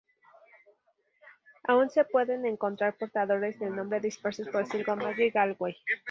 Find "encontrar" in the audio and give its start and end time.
2.47-2.97